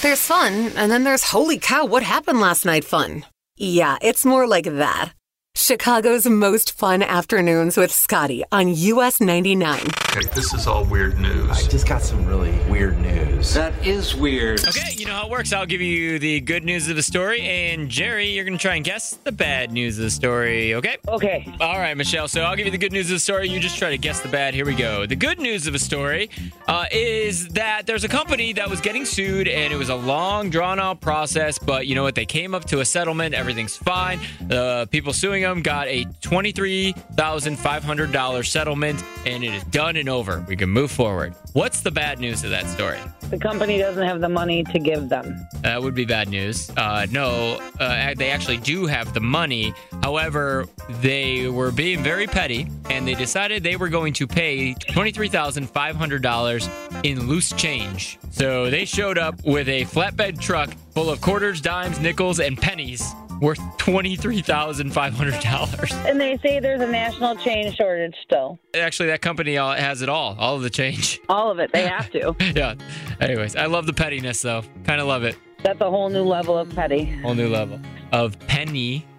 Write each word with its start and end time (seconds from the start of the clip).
There's 0.00 0.20
fun, 0.24 0.70
and 0.76 0.92
then 0.92 1.02
there's 1.02 1.24
holy 1.24 1.58
cow, 1.58 1.84
what 1.84 2.04
happened 2.04 2.40
last 2.40 2.64
night 2.64 2.84
fun. 2.84 3.26
Yeah, 3.56 3.96
it's 4.00 4.24
more 4.24 4.46
like 4.46 4.64
that. 4.66 5.10
Chicago's 5.56 6.24
most 6.24 6.70
fun 6.78 7.02
afternoons 7.02 7.76
with 7.76 7.90
Scotty 7.90 8.44
on 8.52 8.68
US 8.68 9.20
99. 9.20 9.80
Okay, 9.80 10.20
this 10.36 10.54
is 10.54 10.68
all 10.68 10.84
weird 10.84 11.18
news. 11.18 11.50
I 11.50 11.68
just 11.68 11.88
got 11.88 12.02
some 12.02 12.24
really 12.26 12.56
weird 12.70 12.96
news. 13.00 13.27
That 13.38 13.86
is 13.86 14.16
weird. 14.16 14.66
Okay, 14.66 14.90
you 14.94 15.06
know 15.06 15.12
how 15.12 15.26
it 15.26 15.30
works. 15.30 15.52
I'll 15.52 15.64
give 15.64 15.80
you 15.80 16.18
the 16.18 16.40
good 16.40 16.64
news 16.64 16.88
of 16.88 16.96
the 16.96 17.04
story, 17.04 17.40
and 17.42 17.88
Jerry, 17.88 18.30
you're 18.30 18.44
going 18.44 18.58
to 18.58 18.62
try 18.62 18.74
and 18.74 18.84
guess 18.84 19.12
the 19.22 19.30
bad 19.30 19.70
news 19.70 19.96
of 19.96 20.02
the 20.04 20.10
story, 20.10 20.74
okay? 20.74 20.96
Okay. 21.06 21.46
All 21.60 21.78
right, 21.78 21.96
Michelle. 21.96 22.26
So 22.26 22.42
I'll 22.42 22.56
give 22.56 22.66
you 22.66 22.72
the 22.72 22.78
good 22.78 22.90
news 22.90 23.06
of 23.06 23.12
the 23.14 23.20
story. 23.20 23.48
You 23.48 23.60
just 23.60 23.78
try 23.78 23.90
to 23.90 23.98
guess 23.98 24.18
the 24.20 24.28
bad. 24.28 24.54
Here 24.54 24.66
we 24.66 24.74
go. 24.74 25.06
The 25.06 25.14
good 25.14 25.38
news 25.38 25.68
of 25.68 25.72
the 25.72 25.78
story 25.78 26.30
uh, 26.66 26.86
is 26.90 27.46
that 27.50 27.86
there's 27.86 28.02
a 28.02 28.08
company 28.08 28.52
that 28.54 28.68
was 28.68 28.80
getting 28.80 29.04
sued, 29.04 29.46
and 29.46 29.72
it 29.72 29.76
was 29.76 29.88
a 29.88 29.94
long, 29.94 30.50
drawn 30.50 30.80
out 30.80 31.00
process. 31.00 31.60
But 31.60 31.86
you 31.86 31.94
know 31.94 32.02
what? 32.02 32.16
They 32.16 32.26
came 32.26 32.56
up 32.56 32.64
to 32.66 32.80
a 32.80 32.84
settlement. 32.84 33.36
Everything's 33.36 33.76
fine. 33.76 34.18
The 34.48 34.88
people 34.90 35.12
suing 35.12 35.42
them 35.42 35.62
got 35.62 35.86
a 35.86 36.06
$23,500 36.22 38.46
settlement, 38.46 39.04
and 39.24 39.44
it 39.44 39.54
is 39.54 39.62
done 39.64 39.94
and 39.94 40.08
over. 40.08 40.44
We 40.48 40.56
can 40.56 40.70
move 40.70 40.90
forward. 40.90 41.36
What's 41.54 41.80
the 41.80 41.90
bad 41.90 42.20
news 42.20 42.44
of 42.44 42.50
that 42.50 42.66
story? 42.66 42.98
The 43.30 43.38
company 43.38 43.78
doesn't 43.78 44.06
have 44.06 44.20
the 44.20 44.28
money 44.28 44.64
to 44.64 44.78
give 44.78 45.08
them. 45.08 45.34
That 45.62 45.82
would 45.82 45.94
be 45.94 46.04
bad 46.04 46.28
news. 46.28 46.68
Uh, 46.76 47.06
no, 47.10 47.58
uh, 47.80 48.12
they 48.16 48.30
actually 48.30 48.58
do 48.58 48.84
have 48.86 49.14
the 49.14 49.20
money. 49.20 49.72
However, 50.02 50.66
they 51.00 51.48
were 51.48 51.70
being 51.70 52.02
very 52.02 52.26
petty 52.26 52.68
and 52.90 53.08
they 53.08 53.14
decided 53.14 53.62
they 53.62 53.76
were 53.76 53.88
going 53.88 54.12
to 54.14 54.26
pay 54.26 54.74
$23,500 54.74 57.04
in 57.04 57.26
loose 57.26 57.52
change. 57.52 58.18
So 58.30 58.68
they 58.70 58.84
showed 58.84 59.16
up 59.18 59.44
with 59.44 59.68
a 59.68 59.84
flatbed 59.84 60.40
truck 60.40 60.70
full 60.94 61.10
of 61.10 61.20
quarters, 61.20 61.60
dimes, 61.60 62.00
nickels, 62.00 62.40
and 62.40 62.56
pennies 62.56 63.12
worth 63.40 63.58
$23,500. 63.78 66.04
And 66.04 66.20
they 66.20 66.38
say 66.38 66.60
there's 66.60 66.80
a 66.80 66.86
national 66.86 67.36
chain 67.36 67.72
shortage 67.74 68.14
still. 68.22 68.58
Actually, 68.74 69.08
that 69.08 69.22
company 69.22 69.54
has 69.54 70.02
it 70.02 70.08
all, 70.08 70.36
all 70.38 70.56
of 70.56 70.62
the 70.62 70.70
change. 70.70 71.20
All 71.28 71.50
of 71.50 71.58
it. 71.58 71.70
They 71.72 71.86
have 71.86 72.10
to. 72.12 72.34
yeah. 72.56 72.74
Anyways, 73.20 73.54
I 73.54 73.66
love 73.66 73.86
the 73.86 73.92
pettiness 73.92 74.42
though. 74.42 74.62
Kind 74.84 75.00
of 75.00 75.06
love 75.06 75.24
it. 75.24 75.36
That's 75.62 75.80
a 75.80 75.90
whole 75.90 76.08
new 76.08 76.22
level 76.22 76.56
of 76.56 76.74
petty. 76.74 77.04
Whole 77.04 77.34
new 77.34 77.48
level 77.48 77.80
of 78.12 78.38
penny. 78.40 79.04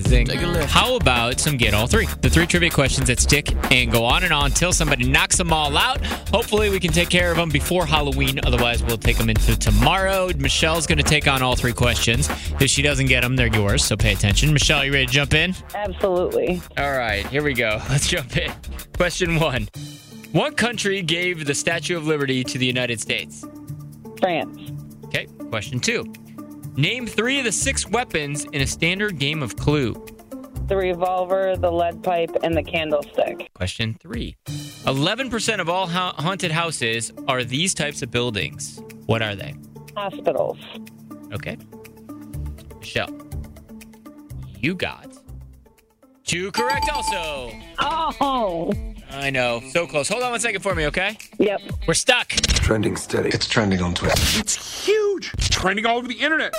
Zing. 0.00 0.26
How 0.68 0.96
about 0.96 1.40
some 1.40 1.56
get 1.56 1.74
all 1.74 1.86
three? 1.86 2.06
The 2.20 2.30
three 2.30 2.46
trivia 2.46 2.70
questions 2.70 3.08
that 3.08 3.20
stick 3.20 3.52
and 3.72 3.90
go 3.90 4.04
on 4.04 4.24
and 4.24 4.32
on 4.32 4.50
till 4.50 4.72
somebody 4.72 5.08
knocks 5.08 5.36
them 5.36 5.52
all 5.52 5.76
out. 5.76 6.04
Hopefully, 6.28 6.70
we 6.70 6.80
can 6.80 6.92
take 6.92 7.08
care 7.08 7.30
of 7.30 7.36
them 7.36 7.48
before 7.50 7.86
Halloween. 7.86 8.40
Otherwise, 8.44 8.82
we'll 8.84 8.98
take 8.98 9.18
them 9.18 9.30
into 9.30 9.56
tomorrow. 9.58 10.30
Michelle's 10.38 10.86
going 10.86 10.98
to 10.98 11.04
take 11.04 11.28
on 11.28 11.42
all 11.42 11.56
three 11.56 11.72
questions. 11.72 12.28
If 12.60 12.70
she 12.70 12.82
doesn't 12.82 13.06
get 13.06 13.22
them, 13.22 13.36
they're 13.36 13.46
yours. 13.46 13.84
So 13.84 13.96
pay 13.96 14.12
attention. 14.12 14.52
Michelle, 14.52 14.84
you 14.84 14.92
ready 14.92 15.06
to 15.06 15.12
jump 15.12 15.34
in? 15.34 15.54
Absolutely. 15.74 16.60
All 16.78 16.92
right, 16.92 17.26
here 17.26 17.42
we 17.42 17.54
go. 17.54 17.80
Let's 17.88 18.08
jump 18.08 18.36
in. 18.36 18.52
Question 18.96 19.38
one 19.38 19.68
What 20.32 20.56
country 20.56 21.02
gave 21.02 21.44
the 21.44 21.54
Statue 21.54 21.96
of 21.96 22.06
Liberty 22.06 22.44
to 22.44 22.58
the 22.58 22.66
United 22.66 23.00
States? 23.00 23.44
France. 24.18 24.72
Okay, 25.04 25.26
question 25.50 25.78
two. 25.78 26.12
Name 26.76 27.06
three 27.06 27.38
of 27.38 27.44
the 27.46 27.52
six 27.52 27.88
weapons 27.88 28.44
in 28.44 28.60
a 28.60 28.66
standard 28.66 29.18
game 29.18 29.42
of 29.42 29.56
Clue. 29.56 29.94
The 30.66 30.76
revolver, 30.76 31.56
the 31.56 31.70
lead 31.70 32.02
pipe, 32.02 32.36
and 32.42 32.54
the 32.54 32.62
candlestick. 32.62 33.50
Question 33.54 33.96
three. 33.98 34.36
11% 34.84 35.60
of 35.60 35.70
all 35.70 35.86
ha- 35.86 36.14
haunted 36.18 36.50
houses 36.50 37.12
are 37.28 37.44
these 37.44 37.72
types 37.72 38.02
of 38.02 38.10
buildings. 38.10 38.82
What 39.06 39.22
are 39.22 39.34
they? 39.34 39.54
Hospitals. 39.96 40.58
Okay. 41.32 41.56
Michelle, 42.78 43.08
you 44.60 44.74
got 44.74 45.16
two 46.24 46.52
correct 46.52 46.90
also. 46.92 47.52
Oh. 47.78 48.70
I 49.10 49.30
know. 49.30 49.62
So 49.70 49.86
close. 49.86 50.08
Hold 50.08 50.22
on 50.24 50.32
one 50.32 50.40
second 50.40 50.60
for 50.60 50.74
me, 50.74 50.86
okay? 50.88 51.16
Yep. 51.38 51.60
We're 51.88 51.94
stuck. 51.94 52.28
Trending 52.28 52.96
steady. 52.96 53.30
It's 53.30 53.46
trending 53.46 53.80
on 53.80 53.94
Twitter. 53.94 54.14
It's 54.38 54.84
huge. 54.84 55.05
It's 55.16 55.48
trending 55.48 55.86
all 55.86 55.98
over 55.98 56.08
the 56.08 56.20
internet. 56.20 56.54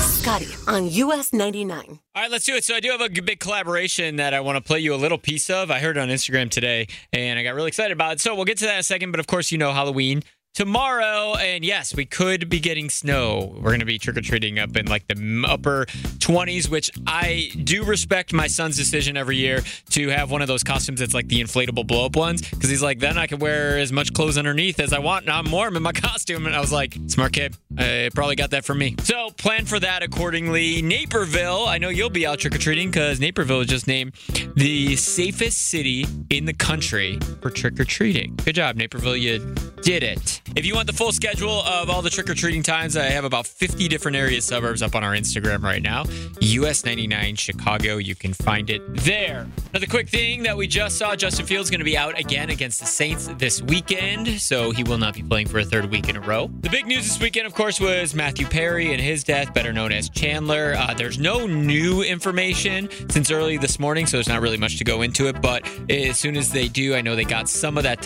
Scotty 0.00 0.48
on 0.66 0.88
US 0.88 1.32
99. 1.32 1.84
All 1.88 2.22
right, 2.22 2.30
let's 2.30 2.44
do 2.44 2.54
it. 2.54 2.64
So 2.64 2.74
I 2.74 2.80
do 2.80 2.90
have 2.90 3.00
a 3.00 3.08
big 3.08 3.40
collaboration 3.40 4.16
that 4.16 4.34
I 4.34 4.40
want 4.40 4.56
to 4.56 4.60
play 4.60 4.80
you 4.80 4.94
a 4.94 4.96
little 4.96 5.18
piece 5.18 5.48
of. 5.50 5.70
I 5.70 5.78
heard 5.78 5.96
it 5.96 6.00
on 6.00 6.08
Instagram 6.08 6.50
today, 6.50 6.88
and 7.12 7.38
I 7.38 7.42
got 7.42 7.54
really 7.54 7.68
excited 7.68 7.92
about 7.92 8.14
it. 8.14 8.20
So 8.20 8.34
we'll 8.34 8.44
get 8.44 8.58
to 8.58 8.64
that 8.64 8.74
in 8.74 8.80
a 8.80 8.82
second. 8.82 9.10
But 9.10 9.20
of 9.20 9.26
course, 9.26 9.52
you 9.52 9.58
know 9.58 9.72
Halloween 9.72 10.22
tomorrow, 10.58 11.36
and 11.36 11.64
yes, 11.64 11.94
we 11.94 12.04
could 12.04 12.48
be 12.48 12.58
getting 12.58 12.90
snow. 12.90 13.54
We're 13.54 13.70
going 13.70 13.78
to 13.78 13.86
be 13.86 13.96
trick 13.96 14.16
or 14.16 14.22
treating 14.22 14.58
up 14.58 14.76
in 14.76 14.86
like 14.86 15.06
the 15.06 15.44
upper 15.46 15.86
20s, 15.86 16.68
which 16.68 16.90
I 17.06 17.52
do 17.62 17.84
respect 17.84 18.32
my 18.32 18.48
son's 18.48 18.76
decision 18.76 19.16
every 19.16 19.36
year 19.36 19.60
to 19.90 20.08
have 20.08 20.32
one 20.32 20.42
of 20.42 20.48
those 20.48 20.64
costumes 20.64 20.98
that's 20.98 21.14
like 21.14 21.28
the 21.28 21.40
inflatable 21.40 21.86
blow 21.86 22.06
up 22.06 22.16
ones 22.16 22.42
because 22.42 22.68
he's 22.70 22.82
like, 22.82 22.98
then 22.98 23.16
I 23.16 23.28
can 23.28 23.38
wear 23.38 23.78
as 23.78 23.92
much 23.92 24.12
clothes 24.12 24.36
underneath 24.36 24.80
as 24.80 24.92
I 24.92 24.98
want, 24.98 25.26
and 25.26 25.32
I'm 25.32 25.48
warm 25.48 25.76
in 25.76 25.82
my 25.84 25.92
costume. 26.08 26.44
And 26.44 26.56
I 26.56 26.58
was 26.58 26.72
like, 26.72 26.98
smart 27.06 27.34
kid. 27.34 27.56
Uh, 27.78 27.84
I 27.84 28.10
probably 28.12 28.34
got 28.34 28.50
that 28.50 28.64
from 28.64 28.78
me. 28.78 28.96
So 29.04 29.30
plan 29.30 29.64
for 29.64 29.78
that 29.78 30.02
accordingly. 30.02 30.82
Naperville, 30.82 31.68
I 31.68 31.78
know 31.78 31.88
you'll 31.88 32.10
be 32.10 32.26
out 32.26 32.40
trick 32.40 32.56
or 32.56 32.58
treating 32.58 32.88
because 32.88 33.20
Naperville 33.20 33.60
is 33.60 33.68
just 33.68 33.86
named 33.86 34.12
the 34.56 34.96
safest 34.96 35.68
city 35.68 36.04
in 36.30 36.46
the 36.46 36.54
country 36.54 37.20
for 37.42 37.50
trick 37.50 37.78
or 37.78 37.84
treating. 37.84 38.34
Good 38.44 38.56
job, 38.56 38.74
Naperville. 38.74 39.16
You 39.16 39.54
did 39.82 40.02
it. 40.02 40.40
If 40.56 40.66
you 40.66 40.74
want 40.74 40.86
the 40.86 40.92
full 40.92 41.12
schedule 41.12 41.62
of 41.62 41.90
all 41.90 42.02
the 42.02 42.10
trick 42.10 42.28
or 42.28 42.34
treating 42.34 42.62
times, 42.62 42.96
I 42.96 43.04
have 43.04 43.24
about 43.24 43.46
50 43.46 43.86
different 43.88 44.16
area 44.16 44.40
suburbs 44.40 44.82
up 44.82 44.94
on 44.94 45.04
our 45.04 45.12
Instagram 45.12 45.62
right 45.62 45.82
now. 45.82 46.04
US 46.40 46.84
99 46.84 47.36
Chicago. 47.36 47.98
You 47.98 48.14
can 48.14 48.32
find 48.32 48.70
it 48.70 48.82
there. 48.96 49.46
Another 49.70 49.86
quick 49.86 50.08
thing 50.08 50.42
that 50.44 50.56
we 50.56 50.66
just 50.66 50.98
saw 50.98 51.14
Justin 51.14 51.46
Fields 51.46 51.70
going 51.70 51.80
to 51.80 51.84
be 51.84 51.96
out 51.96 52.18
again 52.18 52.50
against 52.50 52.80
the 52.80 52.86
Saints 52.86 53.28
this 53.38 53.62
weekend, 53.62 54.40
so 54.40 54.70
he 54.70 54.82
will 54.82 54.98
not 54.98 55.14
be 55.14 55.22
playing 55.22 55.48
for 55.48 55.58
a 55.58 55.64
third 55.64 55.90
week 55.90 56.08
in 56.08 56.16
a 56.16 56.20
row. 56.20 56.50
The 56.60 56.70
big 56.70 56.86
news 56.86 57.04
this 57.04 57.20
weekend, 57.20 57.46
of 57.46 57.54
course, 57.54 57.78
was 57.80 58.14
Matthew 58.14 58.46
Perry 58.46 58.92
and 58.92 59.00
his 59.00 59.22
death, 59.24 59.52
better 59.52 59.72
known 59.72 59.92
as 59.92 60.08
Chandler. 60.08 60.74
Uh, 60.76 60.94
there's 60.94 61.18
no 61.18 61.46
new 61.46 62.02
information 62.02 62.88
since 63.10 63.30
early 63.30 63.58
this 63.58 63.78
morning, 63.78 64.06
so 64.06 64.16
there's 64.16 64.28
not 64.28 64.40
really 64.40 64.56
much 64.56 64.78
to 64.78 64.84
go 64.84 65.02
into 65.02 65.28
it. 65.28 65.40
But 65.40 65.68
as 65.90 66.18
soon 66.18 66.36
as 66.36 66.50
they 66.50 66.68
do, 66.68 66.94
I 66.94 67.02
know 67.02 67.14
they 67.14 67.24
got 67.24 67.48
some 67.48 67.76
of 67.76 67.84
that 67.84 68.02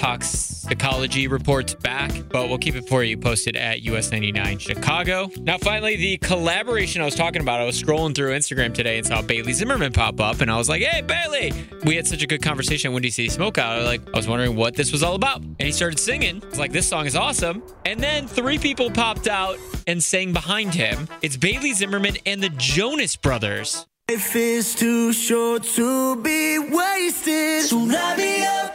toxicology 0.74 1.28
reports 1.28 1.74
back, 1.74 2.10
but 2.30 2.48
we'll 2.48 2.58
keep 2.58 2.74
it 2.74 2.88
for 2.88 3.04
you 3.04 3.16
posted 3.16 3.56
at 3.56 3.82
US99 3.82 4.58
Chicago. 4.58 5.30
Now, 5.40 5.58
finally, 5.58 5.96
the 5.96 6.16
collaboration 6.18 7.02
I 7.02 7.04
was 7.04 7.14
talking 7.14 7.42
about, 7.42 7.60
I 7.60 7.64
was 7.64 7.80
scrolling 7.80 8.14
through 8.14 8.30
Instagram 8.30 8.72
today 8.72 8.98
and 8.98 9.06
saw 9.06 9.20
Bailey 9.20 9.52
Zimmerman 9.52 9.92
pop 9.92 10.18
up, 10.20 10.40
and 10.40 10.50
I 10.50 10.56
was 10.56 10.68
like, 10.68 10.82
hey, 10.82 11.02
Bailey! 11.02 11.52
We 11.84 11.96
had 11.96 12.06
such 12.06 12.22
a 12.22 12.26
good 12.26 12.42
conversation 12.42 12.90
at 12.90 12.94
Windy 12.94 13.10
City 13.10 13.28
Smokeout. 13.28 13.84
Like, 13.84 14.00
I 14.14 14.16
was 14.16 14.26
wondering 14.26 14.56
what 14.56 14.74
this 14.74 14.92
was 14.92 15.02
all 15.02 15.14
about. 15.14 15.42
And 15.42 15.60
he 15.60 15.72
started 15.72 15.98
singing. 15.98 16.42
I 16.42 16.48
was 16.48 16.58
like, 16.58 16.72
this 16.72 16.88
song 16.88 17.06
is 17.06 17.16
awesome. 17.16 17.62
And 17.84 18.00
then 18.00 18.26
three 18.26 18.58
people 18.58 18.90
popped 18.90 19.28
out 19.28 19.58
and 19.86 20.02
sang 20.02 20.32
behind 20.32 20.74
him. 20.74 21.08
It's 21.20 21.36
Bailey 21.36 21.72
Zimmerman 21.74 22.16
and 22.24 22.42
the 22.42 22.50
Jonas 22.50 23.16
Brothers. 23.16 23.86
Life 24.10 24.36
is 24.36 24.74
too 24.74 25.12
short 25.12 25.64
to 25.64 26.16
be 26.16 26.58
wasted. 26.58 27.64
So 27.64 27.78
light 27.78 28.16
me 28.18 28.44
up, 28.44 28.74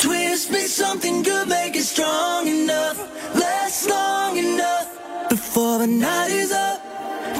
twist 0.00 0.50
me 0.50 0.60
something 0.60 1.22
good, 1.22 1.48
make 1.48 1.76
it 1.76 1.82
strong 1.82 2.46
enough, 2.48 2.98
last 3.34 3.88
long 3.88 4.36
enough 4.36 5.28
before 5.28 5.78
the 5.78 5.86
night 5.86 6.30
is 6.30 6.52
up. 6.52 6.80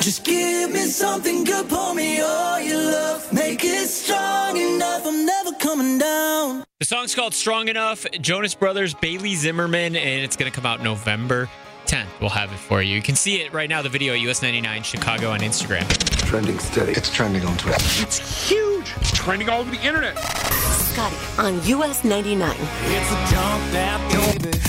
Just 0.01 0.25
give 0.25 0.71
me 0.71 0.81
something 0.81 1.45
good, 1.45 1.69
pour 1.69 1.95
me 1.95 2.21
all 2.21 2.61
your 2.61 2.83
love, 2.83 3.33
make 3.33 3.65
it 3.65 3.89
strong 3.89 4.57
enough. 4.57 5.07
I'm 5.07 5.25
never 5.25 5.53
coming 5.53 5.99
down. 5.99 6.65
The 6.79 6.87
song's 6.87 7.15
called 7.15 7.35
Strong 7.35 7.69
Enough, 7.69 8.07
Jonas 8.21 8.55
Brothers, 8.55 8.95
Bailey 8.95 9.35
Zimmerman, 9.35 9.97
and 9.97 10.25
it's 10.25 10.37
going 10.37 10.51
to 10.51 10.55
come 10.55 10.65
out 10.65 10.83
November 10.83 11.49
10th. 11.87 12.09
We'll 12.21 12.31
have 12.31 12.53
it 12.53 12.59
for 12.59 12.83
you. 12.83 12.95
You 12.95 13.03
can 13.03 13.17
see 13.17 13.43
it 13.43 13.53
right 13.53 13.69
now, 13.69 13.83
the 13.83 13.89
video, 13.89 14.15
at 14.15 14.21
US99 14.21 14.85
Chicago 14.85 15.31
on 15.31 15.41
Instagram. 15.41 15.87
Trending 16.27 16.59
steady. 16.59 16.93
It's 16.93 17.13
trending 17.13 17.45
on 17.45 17.57
Twitter. 17.59 17.77
It's 18.03 18.49
huge. 18.49 18.93
It's 18.97 19.13
trending 19.13 19.49
all 19.49 19.61
over 19.61 19.71
the 19.71 19.83
internet. 19.83 20.17
Scotty 21.01 21.17
on 21.39 21.65
US 21.67 22.05
99. 22.05 22.51
It's 22.51 23.11
a 23.11 23.35
jump 23.35 23.73
that. 23.73 23.97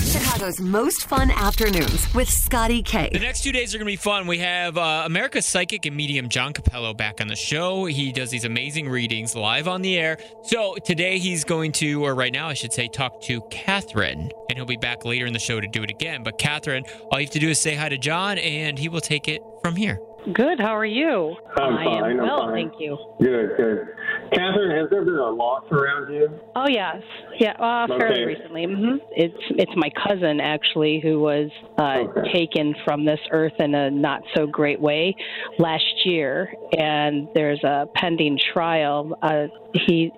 Chicago's 0.05 0.61
most 0.61 1.05
fun 1.05 1.29
afternoons 1.31 2.13
with 2.13 2.29
Scotty 2.29 2.81
K. 2.81 3.09
The 3.11 3.19
next 3.19 3.43
two 3.43 3.51
days 3.51 3.75
are 3.75 3.77
going 3.77 3.85
to 3.87 3.91
be 3.91 3.97
fun. 3.97 4.27
We 4.27 4.37
have 4.37 4.77
uh, 4.77 5.03
America's 5.05 5.45
psychic 5.45 5.85
and 5.85 5.93
medium 5.95 6.29
John 6.29 6.53
Capello 6.53 6.93
back 6.93 7.19
on 7.19 7.27
the 7.27 7.35
show. 7.35 7.83
He 7.85 8.13
does 8.13 8.29
these 8.29 8.45
amazing 8.45 8.87
readings 8.87 9.35
live 9.35 9.67
on 9.67 9.81
the 9.81 9.97
air. 9.97 10.19
So 10.43 10.75
today 10.85 11.17
he's 11.19 11.43
going 11.43 11.73
to, 11.73 12.05
or 12.05 12.15
right 12.15 12.31
now 12.31 12.47
I 12.47 12.53
should 12.53 12.71
say, 12.71 12.87
talk 12.87 13.21
to 13.23 13.41
Katherine, 13.51 14.29
and 14.49 14.57
he'll 14.57 14.65
be 14.65 14.77
back 14.77 15.03
later 15.03 15.25
in 15.25 15.33
the 15.33 15.39
show 15.39 15.59
to 15.59 15.67
do 15.67 15.83
it 15.83 15.89
again. 15.89 16.23
But 16.23 16.37
Katherine, 16.37 16.85
all 17.11 17.19
you 17.19 17.25
have 17.25 17.33
to 17.33 17.39
do 17.39 17.49
is 17.49 17.59
say 17.59 17.75
hi 17.75 17.89
to 17.89 17.97
John, 17.97 18.37
and 18.37 18.79
he 18.79 18.87
will 18.87 19.01
take 19.01 19.27
it 19.27 19.41
from 19.61 19.75
here. 19.75 19.99
Good. 20.33 20.59
How 20.59 20.75
are 20.77 20.85
you? 20.85 21.35
I'm 21.57 21.73
I 21.77 21.83
fine, 21.83 21.97
am 21.97 22.03
I'm 22.03 22.17
well, 22.17 22.45
fine. 22.45 22.53
thank 22.53 22.73
you. 22.79 22.97
Good, 23.19 23.57
good. 23.57 23.87
Katherine, 24.33 24.79
has 24.79 24.89
there 24.89 25.03
been 25.03 25.15
a 25.15 25.29
loss 25.29 25.63
around 25.71 26.13
you? 26.13 26.29
Oh 26.55 26.67
yes, 26.67 27.01
yeah, 27.39 27.51
uh, 27.59 27.87
fairly 27.87 28.21
Okay. 28.21 28.25
recently. 28.25 28.65
hmm 28.65 28.95
It's 29.11 29.43
it's 29.51 29.71
my 29.75 29.89
cousin 30.07 30.39
actually 30.39 31.01
who 31.01 31.19
was 31.19 31.49
uh, 31.77 31.99
Okay. 32.09 32.31
taken 32.33 32.73
from 32.85 33.03
this 33.05 33.19
earth 33.31 33.53
in 33.59 33.75
a 33.75 33.91
not 33.91 34.21
so 34.35 34.47
great 34.47 34.79
way 34.79 35.15
last 35.59 36.05
year, 36.05 36.53
and 36.77 37.27
there's 37.35 37.63
a 37.63 37.87
pending 37.95 38.39
trial. 38.53 39.17
Uh, 39.21 39.47
he, 39.73 40.11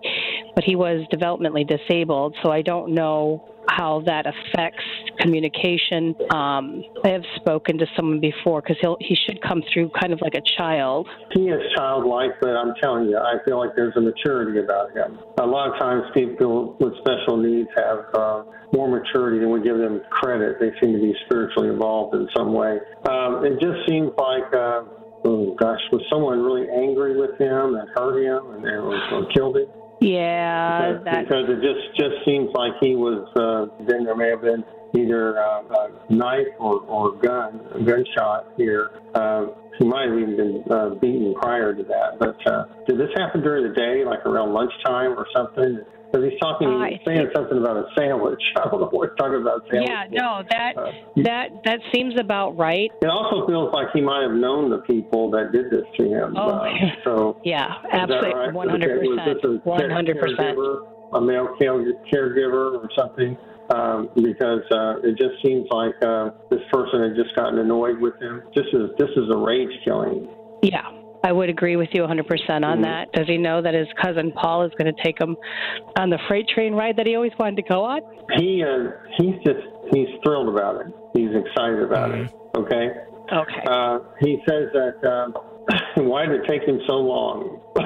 but 0.56 0.64
he 0.64 0.76
was 0.76 1.06
developmentally 1.12 1.68
disabled, 1.68 2.36
so 2.44 2.52
I 2.52 2.62
don't 2.62 2.94
know 2.94 3.44
how 3.70 4.04
that 4.06 4.26
affects 4.26 4.84
communication. 5.20 6.16
Um, 6.32 6.84
I 7.06 7.10
have 7.10 7.24
spoken 7.36 7.78
to 7.78 7.86
someone 7.96 8.20
before 8.20 8.62
because 8.62 8.78
he'll 8.82 8.98
he 9.00 9.16
should 9.26 9.42
come 9.42 9.62
through 9.74 9.92
kind 10.00 10.14
of 10.14 10.22
like 10.22 10.36
a 10.36 10.42
child. 10.58 11.08
He 11.34 11.50
is 11.50 11.62
childlike, 11.76 12.32
but 12.42 12.52
I'm 12.52 12.74
telling 12.82 13.10
you, 13.10 13.18
I 13.18 13.36
feel 13.46 13.60
like 13.60 13.72
there's 13.76 13.96
a 13.96 14.02
maturity 14.02 14.60
about 14.60 14.96
him. 14.96 15.20
A 15.40 15.46
lot 15.46 15.74
of 15.74 15.80
times, 15.80 16.04
people 16.14 16.76
with 16.80 16.94
special 17.00 17.38
needs 17.38 17.70
have 17.76 18.06
uh, 18.14 18.44
more 18.74 18.90
maturity 18.90 19.40
than 19.40 19.52
we 19.52 19.62
give 19.62 19.78
them 19.78 20.02
credit. 20.10 20.58
They 20.60 20.72
seem 20.82 20.94
to 20.94 21.00
be 21.00 21.14
spiritually 21.26 21.70
involved 21.70 22.16
in 22.16 22.28
some 22.36 22.54
way. 22.54 22.78
Um, 23.10 23.46
it 23.46 23.60
just 23.62 23.88
seems 23.88 24.12
like, 24.18 24.50
uh, 24.54 24.84
oh 25.26 25.56
gosh, 25.60 25.80
was 25.92 26.02
someone 26.10 26.42
really 26.42 26.68
angry 26.70 27.18
with 27.18 27.40
him 27.40 27.76
and 27.76 27.88
hurt 27.96 28.22
him 28.22 28.56
and, 28.56 28.66
and 28.66 29.34
killed 29.34 29.58
him? 29.58 29.68
Yeah, 30.04 30.92
because, 30.92 31.06
that 31.06 31.24
because 31.24 31.46
it 31.48 31.62
just 31.62 31.98
just 31.98 32.26
seems 32.26 32.50
like 32.54 32.74
he 32.82 32.96
was. 32.96 33.24
Uh, 33.36 33.74
then 33.86 34.04
there 34.04 34.16
may 34.16 34.30
have 34.30 34.42
been 34.42 34.64
either 34.96 35.40
uh, 35.40 35.64
a 35.64 36.14
knife 36.14 36.54
or, 36.60 36.82
or 36.82 37.16
gun, 37.18 37.62
a 37.74 37.82
gunshot 37.84 38.54
here. 38.58 38.92
Uh, 39.16 39.48
he 39.80 39.86
might 39.86 40.10
have 40.10 40.20
even 40.20 40.36
been 40.36 40.64
uh, 40.70 40.90
beaten 40.96 41.34
prior 41.42 41.74
to 41.74 41.84
that. 41.84 42.20
But 42.20 42.36
uh, 42.46 42.66
did 42.86 43.00
this 43.00 43.10
happen 43.16 43.42
during 43.42 43.68
the 43.68 43.74
day, 43.74 44.04
like 44.06 44.26
around 44.26 44.54
lunchtime 44.54 45.18
or 45.18 45.26
something? 45.34 45.80
Because 46.14 46.30
he's 46.30 46.40
talking, 46.40 46.68
Uh, 46.68 46.86
he's 46.86 47.00
saying 47.08 47.28
something 47.34 47.58
about 47.58 47.76
a 47.78 47.86
sandwich. 47.98 48.42
I 48.58 48.70
don't 48.70 48.82
know 48.82 48.88
what 48.92 49.10
he's 49.10 49.18
talking 49.18 49.42
about. 49.42 49.64
Sandwich. 49.72 49.90
yeah, 49.90 50.06
no, 50.12 50.44
that 50.52 50.78
Uh, 50.78 50.92
that 51.24 51.50
that 51.66 51.80
seems 51.92 52.14
about 52.20 52.56
right. 52.56 52.92
it 53.02 53.08
also 53.10 53.48
feels 53.48 53.74
like 53.74 53.88
he 53.94 54.02
might 54.02 54.22
have 54.22 54.34
known 54.38 54.70
the 54.70 54.78
people 54.80 55.32
that 55.32 55.52
did 55.52 55.72
this 55.72 55.86
to 55.98 56.04
him. 56.06 56.36
Oh. 56.38 56.50
Uh, 56.50 56.70
so 57.04 57.38
Yeah, 57.44 57.66
absolutely, 57.92 58.52
one 58.54 58.70
hundred 58.70 59.00
percent, 59.00 59.40
a 59.66 59.94
hundred 59.94 60.20
percent. 60.20 60.58
A 61.14 61.22
male 61.22 61.48
care- 61.60 61.94
caregiver 62.12 62.82
or 62.82 62.90
something, 62.98 63.38
um, 63.70 64.10
because 64.16 64.62
uh, 64.72 64.98
it 65.04 65.16
just 65.18 65.36
seems 65.46 65.68
like 65.70 65.94
uh, 66.04 66.32
this 66.50 66.62
person 66.72 67.04
had 67.04 67.16
just 67.16 67.36
gotten 67.36 67.60
annoyed 67.60 68.00
with 68.00 68.20
him. 68.22 68.42
This 68.56 68.66
is 68.74 68.90
this 69.00 69.10
is 69.16 69.30
a 69.32 69.38
rage 69.38 69.70
killing. 69.86 70.28
Yeah, 70.64 70.90
I 71.24 71.32
would 71.32 71.50
agree 71.50 71.76
with 71.78 71.90
you 71.94 72.02
one 72.02 72.10
hundred 72.10 72.28
percent 72.28 72.66
on 72.66 72.80
Mhm. 72.80 72.84
that. 72.84 73.12
Does 73.14 73.28
he 73.28 73.38
know 73.38 73.62
that 73.62 73.74
his 73.74 73.88
cousin 74.02 74.32
Paul 74.34 74.64
is 74.64 74.72
going 74.78 74.94
to 74.94 75.04
take 75.04 75.20
him 75.20 75.38
on 75.98 76.10
the 76.10 76.20
freight 76.28 76.48
train 76.50 76.74
ride 76.74 76.98
that 76.98 77.08
he 77.08 77.16
always 77.16 77.32
wanted 77.40 77.56
to 77.58 77.62
go 77.64 77.84
on? 77.84 78.02
He 78.38 78.64
uh, 78.64 78.92
he's 79.18 79.36
just 79.46 79.66
he's 79.94 80.10
thrilled 80.24 80.50
about 80.50 80.82
it. 80.82 80.88
He's 81.14 81.32
excited 81.34 81.82
about 81.82 82.12
it. 82.12 82.30
Okay. 82.58 82.92
Okay. 83.32 83.62
Uh, 83.66 84.00
he 84.20 84.42
says 84.48 84.70
that. 84.74 85.04
Uh, 85.04 85.40
why 86.02 86.26
did 86.26 86.42
it 86.42 86.46
take 86.46 86.64
him 86.64 86.82
so 86.88 86.96
long? 86.96 87.62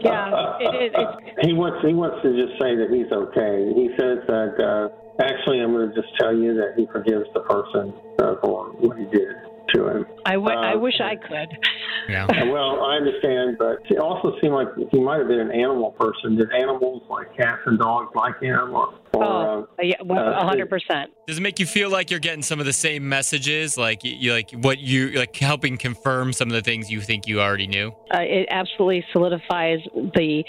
Yeah, 0.00 0.58
it 0.60 0.74
is. 0.84 0.92
It's, 0.94 1.46
he 1.46 1.52
wants 1.52 1.84
he 1.84 1.92
wants 1.94 2.22
to 2.22 2.30
just 2.36 2.60
say 2.60 2.76
that 2.76 2.88
he's 2.92 3.10
okay. 3.10 3.72
He 3.74 3.88
says 3.98 4.18
that 4.28 4.54
uh, 4.60 4.88
actually 5.22 5.60
I'm 5.60 5.72
going 5.72 5.88
to 5.90 5.94
just 5.94 6.14
tell 6.20 6.36
you 6.36 6.54
that 6.54 6.74
he 6.76 6.86
forgives 6.86 7.24
the 7.34 7.40
person 7.40 7.92
uh, 8.20 8.36
for 8.40 8.70
what 8.78 8.96
he 8.98 9.04
did 9.06 9.34
to 9.74 9.88
him. 9.88 10.06
I, 10.24 10.32
w- 10.34 10.54
I 10.56 10.74
Uh, 10.74 10.78
wish 10.78 11.00
I 11.00 11.16
could. 11.16 11.48
Yeah. 12.08 12.24
Well, 12.52 12.84
I 12.84 12.98
understand, 12.98 13.56
but 13.58 13.78
it 13.90 13.98
also 13.98 14.36
seemed 14.40 14.52
like 14.54 14.68
he 14.92 15.00
might 15.00 15.18
have 15.18 15.26
been 15.26 15.40
an 15.40 15.50
animal 15.50 15.90
person. 15.90 16.36
Did 16.36 16.52
animals 16.52 17.02
like 17.10 17.36
cats 17.36 17.62
and 17.66 17.76
dogs 17.80 18.12
like 18.14 18.40
him, 18.40 18.54
or, 18.76 18.94
or 19.12 19.24
Oh, 19.24 19.68
uh, 19.76 19.82
yeah, 19.82 20.00
one 20.02 20.18
uh, 20.18 20.46
hundred 20.46 20.70
percent. 20.70 21.10
Does 21.26 21.38
it 21.38 21.40
make 21.40 21.58
you 21.58 21.66
feel 21.66 21.90
like 21.90 22.12
you're 22.12 22.20
getting 22.20 22.44
some 22.44 22.60
of 22.60 22.66
the 22.66 22.72
same 22.72 23.08
messages, 23.08 23.76
like 23.76 24.04
you, 24.04 24.12
you 24.12 24.32
like 24.32 24.52
what 24.52 24.78
you 24.78 25.08
like 25.18 25.34
helping 25.34 25.76
confirm 25.78 26.32
some 26.32 26.46
of 26.46 26.54
the 26.54 26.62
things 26.62 26.92
you 26.92 27.00
think 27.00 27.26
you 27.26 27.40
already 27.40 27.66
knew? 27.66 27.88
Uh, 28.14 28.18
it 28.20 28.46
absolutely 28.52 29.04
solidifies 29.12 29.80
the 30.14 30.44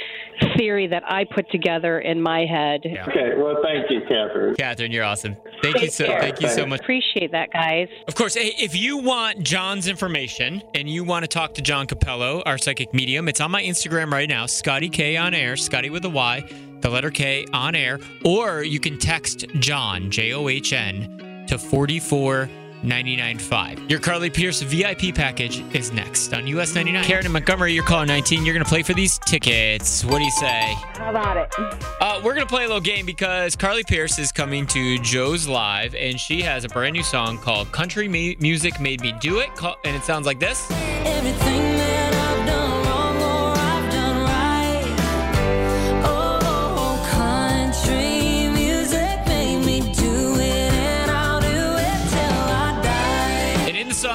theory 0.57 0.85
that 0.85 1.01
I 1.11 1.23
put 1.23 1.49
together 1.49 1.99
in 2.01 2.21
my 2.21 2.45
head. 2.45 2.81
Yeah. 2.83 3.07
okay? 3.07 3.31
Well, 3.35 3.57
thank 3.63 3.89
you, 3.89 4.01
Katherine. 4.01 4.53
Katherine, 4.55 4.91
you're 4.91 5.05
awesome. 5.05 5.37
Thank 5.63 5.81
you 5.81 5.89
so 5.89 6.05
care. 6.05 6.19
thank 6.21 6.39
you 6.39 6.49
so 6.49 6.67
much. 6.67 6.81
Appreciate 6.81 7.31
that, 7.31 7.51
guys. 7.51 7.87
Of 8.07 8.13
course, 8.13 8.35
if 8.39 8.75
you 8.75 8.99
want 9.07 9.42
John's 9.42 9.88
information 9.88 10.62
and 10.75 10.89
you 10.89 11.01
want 11.01 11.24
to 11.24 11.30
talk 11.30 11.54
to 11.54 11.62
John 11.62 11.88
Capello, 11.88 12.44
our 12.45 12.57
psychic 12.57 12.94
medium, 12.94 13.30
it's 13.30 13.39
on 13.39 13.50
my 13.50 13.63
Instagram 13.63 14.12
right 14.12 14.27
now, 14.27 14.45
Scotty 14.45 14.89
K 14.89 15.15
on 15.15 15.33
air, 15.33 15.56
Scotty 15.56 15.89
with 15.89 16.04
a 16.04 16.09
Y, 16.09 16.44
the 16.81 16.89
letter 16.89 17.09
K 17.09 17.45
on 17.54 17.74
air, 17.74 18.01
or 18.25 18.63
you 18.63 18.81
can 18.81 19.00
text 19.00 19.45
John 19.59 20.12
J 20.12 20.33
O 20.33 20.50
H 20.50 20.74
N 20.74 21.45
to 21.48 21.57
forty 21.57 22.00
four. 22.00 22.50
99.5. 22.88 23.89
Your 23.89 24.00
Carly 24.00 24.30
Pearce 24.30 24.62
VIP 24.62 25.13
package 25.13 25.63
is 25.75 25.92
next 25.92 26.34
on 26.34 26.48
US 26.48 26.74
99. 26.74 27.04
Karen 27.04 27.25
in 27.25 27.31
Montgomery, 27.31 27.74
you're 27.74 27.84
calling 27.84 28.07
19. 28.07 28.45
You're 28.45 28.54
going 28.54 28.63
to 28.63 28.69
play 28.69 28.84
for 28.84 28.94
these 28.94 29.19
tickets. 29.19 30.04
What 30.06 30.19
do 30.19 30.24
you 30.24 30.31
say? 30.31 30.74
How 30.94 31.10
about 31.12 31.38
it? 31.38 31.54
Uh, 32.01 32.22
we're 32.24 32.34
gonna 32.34 32.45
play 32.45 32.63
a 32.63 32.68
little 32.68 32.81
game 32.81 33.06
because 33.06 33.56
Carly 33.56 33.84
Pearce 33.84 34.18
is 34.19 34.31
coming 34.31 34.66
to 34.68 34.98
Joe's 35.00 35.48
Live, 35.48 35.95
and 35.95 36.19
she 36.19 36.42
has 36.42 36.63
a 36.63 36.69
brand 36.69 36.94
new 36.94 37.04
song 37.04 37.38
called 37.38 37.72
"Country 37.72 38.07
Me- 38.07 38.38
Music 38.39 38.80
Made 38.80 39.01
Me 39.01 39.13
Do 39.19 39.39
It," 39.39 39.50
and 39.84 39.95
it 39.95 40.04
sounds 40.04 40.25
like 40.25 40.39
this. 40.39 40.68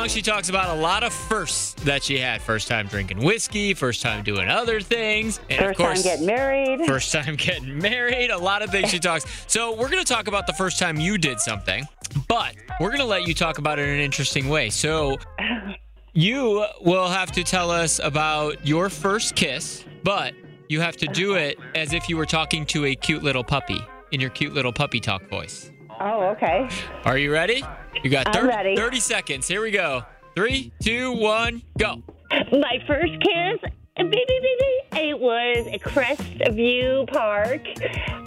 Song, 0.03 0.09
she 0.09 0.23
talks 0.23 0.49
about 0.49 0.77
a 0.77 0.81
lot 0.81 1.05
of 1.05 1.13
firsts 1.13 1.75
that 1.85 2.03
she 2.03 2.19
had: 2.19 2.43
first 2.43 2.67
time 2.67 2.87
drinking 2.89 3.19
whiskey, 3.19 3.73
first 3.73 4.03
time 4.03 4.25
doing 4.25 4.49
other 4.49 4.81
things, 4.81 5.41
and 5.49 5.65
of 5.65 5.77
course, 5.77 6.03
First 6.03 6.05
time 6.05 6.13
getting 6.13 6.27
married. 6.27 6.81
first 6.87 7.13
time 7.13 7.37
getting 7.37 7.79
married. 7.79 8.31
A 8.31 8.39
lot 8.39 8.63
of 8.63 8.71
things 8.71 8.91
she 8.91 8.99
talks. 8.99 9.25
So 9.47 9.77
we're 9.77 9.89
gonna 9.89 10.05
talk 10.05 10.27
about 10.27 10.47
the 10.47 10.53
first 10.55 10.79
time 10.79 10.99
you 10.99 11.19
did 11.19 11.39
something, 11.39 11.87
but 12.27 12.57
we're 12.81 12.91
gonna 12.91 13.05
let 13.05 13.29
you 13.29 13.35
talk 13.35 13.59
about 13.59 13.79
it 13.79 13.89
in 13.89 13.95
an 13.95 14.01
interesting 14.01 14.49
way. 14.49 14.71
So 14.71 15.19
you 16.15 16.67
will 16.81 17.09
have 17.09 17.31
to 17.33 17.45
tell 17.45 17.71
us 17.71 18.01
about 18.01 18.67
your 18.67 18.89
first 18.89 19.37
kiss, 19.37 19.85
but 20.03 20.35
you 20.69 20.81
have 20.81 20.97
to 20.97 21.07
do 21.07 21.35
it 21.35 21.59
as 21.75 21.93
if 21.93 22.09
you 22.09 22.17
were 22.17 22.27
talking 22.27 22.67
to 22.67 22.87
a 22.87 22.97
cute 22.97 23.23
little 23.23 23.45
puppy 23.45 23.81
in 24.11 24.21
your 24.21 24.31
cute 24.31 24.53
little 24.53 24.73
puppy 24.73 24.99
talk 25.01 25.29
voice. 25.29 25.71
Oh, 26.01 26.23
okay. 26.31 26.69
Are 27.05 27.17
you 27.17 27.33
ready? 27.33 27.63
You 28.03 28.11
got 28.11 28.29
I'm 28.29 28.35
30, 28.35 28.49
ready. 28.49 28.77
30 28.77 29.01
seconds. 29.01 29.49
Here 29.49 29.63
we 29.63 29.71
go. 29.71 30.03
Three, 30.35 30.73
two, 30.83 31.13
one, 31.13 31.63
go. 31.79 32.03
My 32.31 32.83
first 32.87 33.13
kiss, 33.21 33.61
baby, 33.97 34.11
baby, 34.11 35.09
it 35.09 35.19
was 35.19 35.67
at 35.67 35.81
Crestview 35.81 37.11
Park 37.13 37.63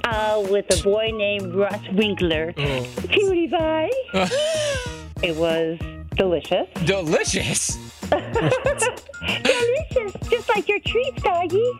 uh, 0.04 0.46
with 0.50 0.80
a 0.80 0.84
boy 0.84 1.12
named 1.14 1.56
Russ 1.56 1.82
Winkler. 1.94 2.54
Oh. 2.58 2.88
Cutie 3.10 3.48
pie. 3.48 3.90
it 5.24 5.36
was 5.36 5.80
delicious. 6.16 6.68
Delicious. 6.86 7.78
delicious, 8.10 10.14
just 10.30 10.48
like 10.50 10.68
your 10.70 10.80
treats, 10.80 11.22
doggy. 11.24 11.72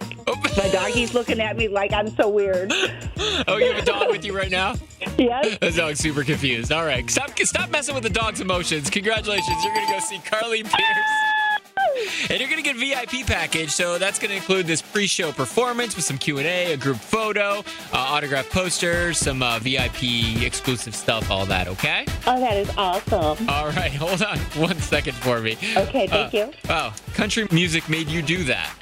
My 0.66 0.72
doggy's 0.72 1.14
looking 1.14 1.40
at 1.40 1.58
me 1.58 1.68
like 1.68 1.94
I'm 1.94 2.10
so 2.16 2.28
weird. 2.28 2.74
Oh, 3.48 3.58
you 3.58 3.72
have 3.72 3.82
a 3.84 3.86
dog 3.86 4.10
with 4.10 4.26
you 4.26 4.36
right 4.36 4.50
now? 4.50 4.74
Yes. 5.18 5.58
The 5.60 5.72
dog's 5.72 6.00
super 6.00 6.24
confused. 6.24 6.72
All 6.72 6.84
right, 6.86 7.08
stop 7.10 7.38
stop 7.40 7.70
messing 7.70 7.94
with 7.94 8.04
the 8.04 8.10
dog's 8.10 8.42
emotions. 8.42 8.90
Congratulations, 8.90 9.64
you're 9.64 9.74
gonna 9.76 9.92
go 9.92 10.00
see 10.00 10.18
Carly 10.20 10.64
Pearce. 10.64 10.74
And 12.30 12.40
you're 12.42 12.50
gonna 12.50 12.62
get 12.62 12.76
VIP 12.76 13.26
package, 13.26 13.70
so 13.70 13.98
that's 13.98 14.20
gonna 14.20 14.34
include 14.34 14.66
this 14.68 14.82
pre-show 14.82 15.32
performance 15.32 15.96
with 15.96 16.04
some 16.04 16.18
Q 16.18 16.40
and 16.40 16.48
A, 16.48 16.74
a 16.74 16.78
group 16.78 16.98
photo, 16.98 17.60
uh, 17.94 17.98
autographed 17.98 18.50
posters, 18.52 19.18
some 19.18 19.42
uh, 19.44 19.60
VIP 19.60 20.42
exclusive 20.44 20.94
stuff, 20.96 21.30
all 21.32 21.46
that. 21.46 21.68
Okay. 21.70 22.06
Oh, 22.28 22.40
that 22.40 22.58
is 22.58 22.70
awesome. 22.76 23.48
All 23.48 23.68
right, 23.70 23.94
hold 23.94 24.22
on 24.24 24.40
one 24.60 24.78
second 24.80 25.14
for 25.14 25.40
me. 25.40 25.54
Okay, 25.78 26.08
thank 26.08 26.34
Uh, 26.34 26.38
you. 26.38 26.54
Wow, 26.68 26.94
country 27.14 27.48
music 27.52 27.88
made 27.88 28.10
you 28.10 28.22
do 28.22 28.44
that. 28.46 28.74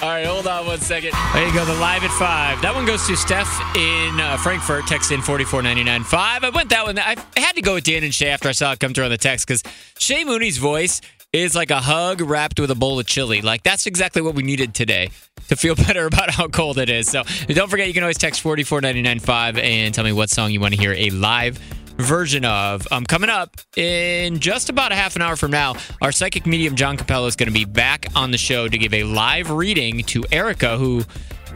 All 0.00 0.08
right, 0.08 0.24
hold 0.24 0.46
on 0.46 0.64
one 0.64 0.78
second. 0.78 1.12
There 1.34 1.44
you 1.44 1.52
go, 1.52 1.64
the 1.64 1.74
live 1.74 2.04
at 2.04 2.12
five. 2.12 2.62
That 2.62 2.72
one 2.72 2.86
goes 2.86 3.04
to 3.08 3.16
Steph 3.16 3.48
in 3.74 4.20
uh, 4.20 4.36
Frankfort. 4.36 4.86
Text 4.86 5.10
in 5.10 5.20
forty 5.20 5.42
four 5.42 5.60
ninety 5.60 5.82
nine 5.82 6.04
five. 6.04 6.44
I 6.44 6.50
went 6.50 6.70
that 6.70 6.86
one. 6.86 7.00
I 7.00 7.16
had 7.36 7.56
to 7.56 7.62
go 7.62 7.74
with 7.74 7.82
Dan 7.82 8.04
and 8.04 8.14
Shay 8.14 8.28
after 8.28 8.48
I 8.48 8.52
saw 8.52 8.70
it 8.70 8.78
come 8.78 8.94
through 8.94 9.06
on 9.06 9.10
the 9.10 9.18
text 9.18 9.48
because 9.48 9.60
Shay 9.98 10.24
Mooney's 10.24 10.58
voice 10.58 11.00
is 11.32 11.56
like 11.56 11.72
a 11.72 11.80
hug 11.80 12.20
wrapped 12.20 12.60
with 12.60 12.70
a 12.70 12.76
bowl 12.76 13.00
of 13.00 13.06
chili. 13.06 13.42
Like 13.42 13.64
that's 13.64 13.88
exactly 13.88 14.22
what 14.22 14.36
we 14.36 14.44
needed 14.44 14.72
today 14.72 15.10
to 15.48 15.56
feel 15.56 15.74
better 15.86 16.06
about 16.06 16.30
how 16.30 16.46
cold 16.46 16.78
it 16.78 16.90
is. 16.90 17.08
So 17.10 17.24
don't 17.48 17.68
forget, 17.68 17.88
you 17.88 17.92
can 17.92 18.04
always 18.04 18.18
text 18.18 18.40
forty 18.40 18.62
four 18.62 18.80
ninety 18.80 19.02
nine 19.02 19.18
five 19.18 19.58
and 19.58 19.92
tell 19.92 20.04
me 20.04 20.12
what 20.12 20.30
song 20.30 20.52
you 20.52 20.60
want 20.60 20.74
to 20.74 20.80
hear 20.80 20.92
a 20.92 21.10
live 21.10 21.58
version 21.98 22.44
of. 22.44 22.86
Um, 22.90 23.04
coming 23.04 23.30
up 23.30 23.56
in 23.76 24.38
just 24.38 24.68
about 24.68 24.92
a 24.92 24.94
half 24.94 25.16
an 25.16 25.22
hour 25.22 25.36
from 25.36 25.50
now, 25.50 25.74
our 26.00 26.12
psychic 26.12 26.46
medium 26.46 26.74
John 26.76 26.96
Capello 26.96 27.26
is 27.26 27.36
going 27.36 27.48
to 27.48 27.52
be 27.52 27.64
back 27.64 28.06
on 28.14 28.30
the 28.30 28.38
show 28.38 28.68
to 28.68 28.78
give 28.78 28.94
a 28.94 29.04
live 29.04 29.50
reading 29.50 30.02
to 30.04 30.24
Erika, 30.32 30.78
who 30.78 31.04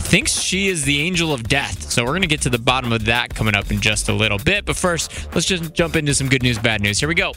thinks 0.03 0.33
she 0.41 0.69
is 0.69 0.85
the 0.85 1.01
angel 1.01 1.33
of 1.33 1.45
death. 1.45 1.91
So 1.91 2.05
we're 2.05 2.11
going 2.11 2.23
to 2.23 2.29
get 2.29 2.43
to 2.43 2.51
the 2.51 2.59
bottom 2.59 2.93
of 2.93 3.05
that 3.07 3.35
coming 3.35 3.55
up 3.55 3.71
in 3.71 3.81
just 3.81 4.09
a 4.09 4.13
little 4.13 4.39
bit. 4.39 4.65
But 4.65 4.77
first, 4.77 5.35
let's 5.35 5.47
just 5.47 5.75
jump 5.75 5.97
into 5.97 6.15
some 6.15 6.29
good 6.29 6.43
news, 6.43 6.59
bad 6.59 6.81
news. 6.83 7.01
Here 7.01 7.09
we 7.09 7.15
go. 7.15 7.33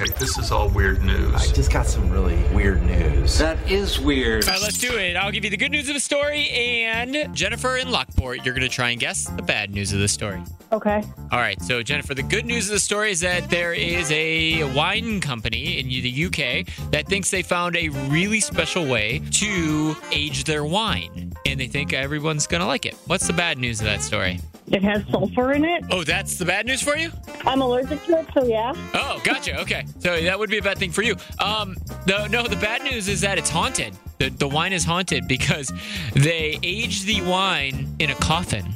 Okay, 0.00 0.12
this 0.18 0.38
is 0.38 0.50
all 0.50 0.70
weird 0.70 1.02
news. 1.02 1.34
I 1.34 1.52
just 1.52 1.70
got 1.70 1.86
some 1.86 2.08
really 2.08 2.42
weird 2.54 2.82
news. 2.82 3.36
That 3.36 3.58
is 3.70 4.00
weird. 4.00 4.44
All 4.44 4.52
right, 4.52 4.62
let's 4.62 4.78
do 4.78 4.96
it. 4.96 5.14
I'll 5.14 5.30
give 5.30 5.44
you 5.44 5.50
the 5.50 5.58
good 5.58 5.70
news 5.70 5.88
of 5.88 5.94
the 5.94 6.00
story, 6.00 6.48
and 6.48 7.34
Jennifer 7.34 7.76
in 7.76 7.90
Lockport, 7.90 8.42
you're 8.42 8.54
going 8.54 8.66
to 8.66 8.74
try 8.74 8.90
and 8.90 9.00
guess 9.00 9.24
the 9.24 9.42
bad 9.42 9.74
news 9.74 9.92
of 9.92 9.98
the 9.98 10.08
story. 10.08 10.42
Okay. 10.72 11.04
All 11.30 11.38
right, 11.38 11.60
so 11.60 11.82
Jennifer, 11.82 12.14
the 12.14 12.22
good 12.22 12.46
news 12.46 12.68
of 12.68 12.72
the 12.72 12.80
story 12.80 13.10
is 13.10 13.20
that 13.20 13.50
there 13.50 13.74
is 13.74 14.10
a 14.10 14.64
wine 14.72 15.20
company 15.20 15.78
in 15.80 15.88
the 15.88 16.24
UK 16.26 16.90
that 16.92 17.06
thinks 17.06 17.30
they 17.30 17.42
found 17.42 17.76
a 17.76 17.90
really 18.08 18.40
special 18.40 18.86
way 18.86 19.20
to 19.32 19.94
age 20.12 20.44
their 20.44 20.64
wine, 20.64 21.29
and 21.46 21.58
they 21.58 21.66
think 21.66 21.92
everyone's 21.92 22.46
going 22.46 22.60
to 22.60 22.66
like 22.66 22.86
it. 22.86 22.96
What's 23.06 23.26
the 23.26 23.32
bad 23.32 23.58
news 23.58 23.80
of 23.80 23.86
that 23.86 24.02
story? 24.02 24.40
It 24.68 24.84
has 24.84 25.04
sulfur 25.10 25.52
in 25.52 25.64
it. 25.64 25.84
Oh, 25.90 26.04
that's 26.04 26.36
the 26.38 26.44
bad 26.44 26.64
news 26.66 26.80
for 26.80 26.96
you? 26.96 27.10
I'm 27.44 27.60
allergic 27.60 28.04
to 28.04 28.20
it, 28.20 28.26
so 28.32 28.44
yeah. 28.44 28.72
Oh, 28.94 29.20
gotcha. 29.24 29.60
Okay, 29.62 29.84
so 29.98 30.20
that 30.20 30.38
would 30.38 30.48
be 30.50 30.58
a 30.58 30.62
bad 30.62 30.78
thing 30.78 30.92
for 30.92 31.02
you. 31.02 31.16
Um, 31.40 31.76
no, 32.06 32.26
no, 32.26 32.46
the 32.46 32.56
bad 32.56 32.82
news 32.84 33.08
is 33.08 33.20
that 33.22 33.36
it's 33.36 33.50
haunted. 33.50 33.94
The, 34.18 34.28
the 34.28 34.46
wine 34.46 34.72
is 34.72 34.84
haunted 34.84 35.26
because 35.26 35.72
they 36.14 36.58
aged 36.62 37.06
the 37.06 37.22
wine 37.22 37.96
in 37.98 38.10
a 38.10 38.14
coffin. 38.16 38.66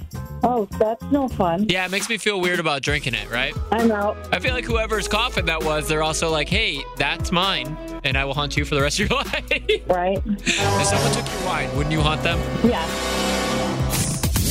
Oh, 0.47 0.69
that's 0.79 1.03
no 1.11 1.27
fun. 1.27 1.67
Yeah, 1.69 1.87
it 1.87 1.91
makes 1.91 2.09
me 2.09 2.19
feel 2.19 2.39
weird 2.41 2.61
about 2.61 2.83
drinking 2.83 3.15
it, 3.15 3.31
right? 3.31 3.55
I'm 3.73 3.91
out. 3.91 4.17
I 4.31 4.39
feel 4.39 4.53
like 4.53 4.67
whoever's 4.67 5.09
coffin 5.09 5.47
that 5.47 5.65
was, 5.65 5.89
they're 5.89 6.03
also 6.03 6.31
like, 6.31 6.49
hey, 6.49 6.85
that's 6.99 7.33
mine, 7.33 7.77
and 8.05 8.17
I 8.17 8.27
will 8.27 8.35
haunt 8.35 8.57
you 8.57 8.65
for 8.67 8.75
the 8.75 8.83
rest 8.83 9.01
of 9.01 9.09
your 9.09 9.19
life. 9.25 9.51
Right? 9.87 10.21
if 10.27 10.87
someone 10.87 11.13
took 11.13 11.27
your 11.33 11.45
wine, 11.47 11.75
wouldn't 11.77 11.93
you 11.93 12.03
haunt 12.03 12.23
them? 12.23 12.39
Yeah. 12.63 12.87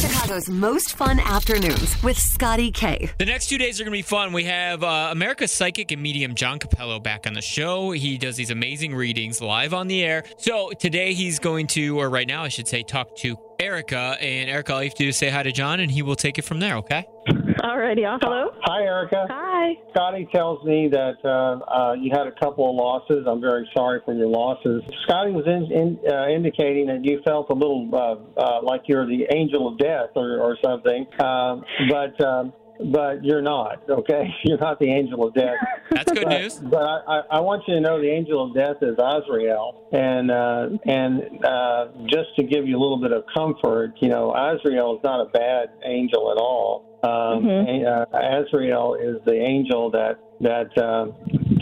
Chicago's 0.04 0.50
most 0.50 0.96
fun 0.98 1.20
afternoons 1.20 2.02
with 2.04 2.18
Scotty 2.18 2.72
K. 2.72 3.10
The 3.20 3.26
next 3.26 3.48
two 3.48 3.58
days 3.58 3.80
are 3.80 3.84
going 3.84 3.94
to 3.94 3.98
be 3.98 4.02
fun. 4.02 4.34
We 4.34 4.44
have 4.46 4.84
uh, 4.84 5.10
America's 5.12 5.52
psychic 5.52 5.92
and 5.92 6.02
medium 6.02 6.36
John 6.36 6.60
Capello 6.60 7.00
back 7.02 7.26
on 7.26 7.34
the 7.34 7.42
show. 7.42 7.92
He 7.92 8.18
does 8.18 8.36
these 8.36 8.50
amazing 8.50 8.96
readings 8.96 9.42
live 9.42 9.74
on 9.74 9.88
the 9.88 10.04
air. 10.04 10.24
So 10.38 10.72
today 10.72 11.14
he's 11.14 11.40
going 11.40 11.68
to, 11.68 12.00
or 12.00 12.10
right 12.10 12.28
now 12.28 12.44
I 12.44 12.50
should 12.50 12.68
say, 12.68 12.84
talk 12.84 13.16
to 13.18 13.38
Erika. 13.60 14.18
And 14.20 14.50
Erika, 14.50 14.74
all 14.74 14.84
you 14.84 14.90
have 14.90 14.98
to 14.98 15.04
do 15.04 15.10
is 15.10 15.18
say 15.18 15.30
hi 15.30 15.44
to 15.44 15.52
John, 15.52 15.80
and 15.80 15.92
he 15.92 16.02
will 16.02 16.16
take 16.16 16.38
it 16.38 16.44
from 16.44 16.60
there. 16.60 16.76
Okay? 16.78 17.06
Alrighty. 17.28 18.04
Hello. 18.22 18.52
Hi, 18.64 18.84
Erika. 18.84 19.26
Hi. 19.30 19.74
Scotty 19.92 20.28
tells 20.34 20.64
me 20.66 20.90
that 20.90 21.16
uh, 21.24 21.64
uh, 21.72 21.94
you 21.94 22.12
had 22.12 22.28
a 22.28 22.32
couple 22.32 22.70
of 22.70 22.76
losses. 22.76 23.26
I'm 23.28 23.40
very 23.40 23.70
sorry 23.76 24.02
for 24.04 24.14
your 24.14 24.28
losses. 24.28 24.84
Scotty 25.04 25.32
was 25.32 25.46
in, 25.48 25.72
in, 25.72 26.00
uh, 26.12 26.28
indicating 26.28 26.88
that 26.88 27.06
you 27.06 27.22
felt 27.24 27.50
a 27.50 27.54
little 27.54 27.90
uh, 27.94 28.40
uh, 28.40 28.62
like 28.62 28.82
you're 28.88 29.06
the 29.08 29.26
angel 29.34 29.68
of 29.68 29.78
death 29.78 30.10
or, 30.16 30.40
or 30.40 30.58
something, 30.64 31.06
um, 31.20 31.64
but. 31.90 32.24
Um, 32.24 32.54
but 32.80 33.24
you're 33.24 33.42
not, 33.42 33.88
okay? 33.90 34.34
You're 34.44 34.58
not 34.58 34.80
the 34.80 34.90
angel 34.90 35.28
of 35.28 35.34
death. 35.34 35.56
That's 35.92 36.12
good 36.12 36.24
but, 36.26 36.42
news. 36.42 36.56
But 36.60 36.82
I, 36.84 37.00
I, 37.08 37.22
I 37.32 37.40
want 37.40 37.64
you 37.68 37.76
to 37.76 37.82
know 37.82 38.02
the 38.02 38.10
angel 38.10 38.44
of 38.44 38.56
death 38.56 38.78
is 38.82 38.96
Azrael, 38.98 39.88
and 39.92 40.32
uh, 40.32 40.70
and 40.86 41.46
uh, 41.46 41.88
just 42.08 42.36
to 42.38 42.44
give 42.44 42.68
you 42.68 42.78
a 42.78 42.82
little 42.82 43.00
bit 43.00 43.12
of 43.12 43.24
comfort, 43.34 43.94
you 44.02 44.10
know, 44.10 44.34
Azrael 44.34 44.96
is 44.98 45.04
not 45.04 45.22
a 45.22 45.30
bad 45.30 45.70
angel 45.86 46.32
at 46.32 46.38
all. 46.38 47.00
Um, 47.04 47.44
Mhm. 47.44 47.86
uh, 47.86 48.06
Azrael 48.18 48.96
is 48.96 49.18
the 49.26 49.36
angel 49.36 49.92
that 49.92 50.20
that 50.42 50.78
um, 50.78 51.14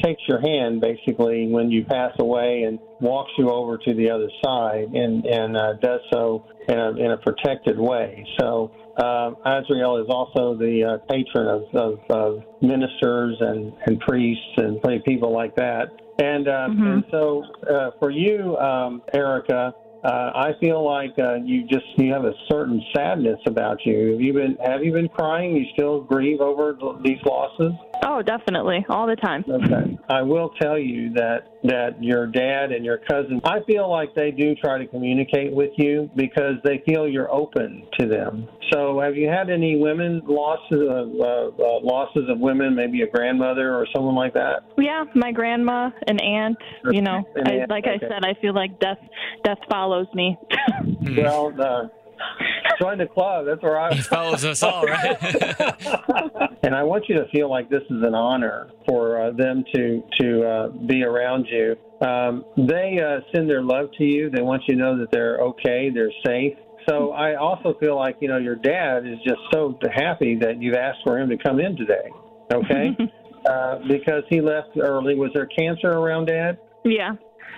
takes 0.04 0.22
your 0.28 0.40
hand 0.40 0.82
basically 0.82 1.48
when 1.48 1.70
you 1.70 1.84
pass 1.86 2.14
away 2.20 2.64
and 2.64 2.80
walks 3.00 3.32
you 3.38 3.50
over 3.50 3.78
to 3.78 3.94
the 3.94 4.10
other 4.10 4.30
side 4.44 4.90
and 4.94 5.26
and 5.26 5.58
uh, 5.58 5.74
does 5.82 6.02
so 6.12 6.46
in 6.68 6.78
a, 6.78 6.92
in 6.96 7.12
a 7.12 7.18
protected 7.18 7.78
way. 7.80 8.26
So 8.40 8.72
um, 9.02 9.38
Azrael 9.46 9.98
is 9.98 10.08
also 10.10 10.56
the 10.56 10.84
uh, 10.84 10.98
patron 11.12 11.48
of, 11.48 11.64
of, 11.74 12.00
of 12.10 12.44
ministers 12.62 13.38
and, 13.40 13.74
and 13.86 14.00
priests 14.00 14.44
and 14.58 14.80
people 15.04 15.34
like 15.34 15.56
that. 15.56 15.92
And 16.20 16.48
uh, 16.48 16.68
and 16.94 17.04
so 17.10 17.44
uh, 17.68 17.92
for 17.98 18.12
you, 18.12 18.56
um, 18.58 19.02
Erika, 19.14 19.74
uh, 20.04 20.32
I 20.36 20.52
feel 20.60 20.84
like 20.86 21.18
uh, 21.18 21.36
you 21.36 21.64
just 21.68 21.86
you 21.98 22.12
have 22.14 22.26
a 22.26 22.34
certain 22.52 22.82
sadness 22.96 23.40
about 23.48 23.86
you. 23.86 24.12
Have 24.12 24.22
you 24.22 24.34
been 24.34 24.58
have 24.64 24.84
you 24.84 24.92
been 24.92 25.10
crying? 25.10 25.56
You 25.56 25.66
still 25.74 26.02
grieve 26.02 26.42
over 26.42 26.78
these 27.04 27.20
losses? 27.26 27.74
Oh, 28.04 28.22
definitely. 28.22 28.86
All 28.90 29.06
the 29.08 29.16
time. 29.16 29.44
Okay. 29.48 29.98
I 30.10 30.22
will 30.22 30.50
tell 30.62 30.78
you 30.78 31.14
that 31.14 31.48
that 31.64 32.04
your 32.04 32.26
dad 32.26 32.72
and 32.72 32.84
your 32.84 32.98
cousin, 32.98 33.40
I 33.44 33.60
feel 33.68 33.90
like 33.90 34.16
they 34.16 34.32
do 34.32 34.56
try 34.56 34.80
to 34.80 34.88
communicate 34.88 35.54
with 35.54 35.70
you 35.78 36.10
because 36.16 36.56
they 36.64 36.82
feel 36.88 37.08
you're 37.08 37.32
open 37.32 37.84
to 38.00 38.08
them. 38.08 38.48
So, 38.72 39.00
have 39.00 39.16
you 39.16 39.28
had 39.28 39.50
any 39.50 39.78
women 39.78 40.22
losses 40.26 40.82
of 40.90 41.10
uh, 41.20 41.64
uh, 41.64 41.80
losses 41.84 42.24
of 42.30 42.40
women, 42.40 42.74
maybe 42.74 43.04
a 43.04 43.08
grandmother 43.08 43.76
or 43.76 43.86
someone 43.96 44.16
like 44.16 44.34
that? 44.34 44.64
Yeah, 44.78 45.04
my 45.14 45.32
grandma, 45.32 45.92
an 46.08 46.20
aunt. 46.20 46.58
You 46.90 47.02
know, 47.02 47.24
I, 47.46 47.52
aunt, 47.52 47.70
like 47.70 47.86
I 47.86 48.00
said, 48.00 48.24
I 48.24 48.34
feel 48.42 48.56
like 48.56 48.80
death 48.80 49.00
death 49.44 49.60
follows 49.70 50.08
me. 50.14 50.38
Well, 51.18 51.54
uh, 51.60 51.88
join 52.82 52.98
the 52.98 53.08
club. 53.08 53.46
That's 53.46 53.62
where 53.62 53.80
I 53.80 53.94
He 53.94 54.02
follows 54.02 54.44
us 54.46 54.64
all, 54.64 54.84
right? 54.86 55.18
and 56.64 56.76
I 56.76 56.84
want 56.84 57.06
you 57.08 57.16
to 57.16 57.28
feel 57.30 57.50
like 57.50 57.70
this 57.70 57.84
is 57.84 58.04
an 58.04 58.16
honor 58.16 58.72
for 58.88 59.22
uh, 59.22 59.32
them 59.32 59.64
to 59.76 60.04
to 60.20 60.48
uh, 60.48 60.68
be 60.88 61.04
around 61.04 61.48
you. 61.50 61.76
Um, 62.06 62.46
they 62.58 63.00
uh, 63.00 63.22
send 63.34 63.50
their 63.50 63.62
love 63.62 63.90
to 63.98 64.04
you. 64.04 64.30
They 64.30 64.42
want 64.42 64.64
you 64.68 64.76
to 64.76 64.82
know 64.82 64.98
that 64.98 65.12
they're 65.12 65.40
okay, 65.40 65.90
they're 65.94 66.12
safe. 66.26 66.58
So 66.90 67.12
I 67.12 67.36
also 67.36 67.76
feel 67.80 67.96
like 67.96 68.18
you 68.22 68.28
know 68.28 68.38
your 68.38 68.56
dad 68.56 69.06
is 69.06 69.18
just 69.26 69.40
so 69.54 69.78
happy 69.94 70.36
that 70.38 70.62
you've 70.62 70.76
asked 70.76 71.00
for 71.04 71.20
him 71.20 71.30
to 71.30 71.38
come 71.38 71.60
in 71.60 71.76
today. 71.78 72.10
Okay, 72.52 72.98
uh, 73.46 73.80
because 73.88 74.24
he 74.30 74.42
left 74.42 74.70
early. 74.78 75.16
Was 75.16 75.32
there 75.34 75.46
cancer 75.46 75.90
around 75.90 76.26
dad? 76.26 76.58
yeah. 76.84 77.14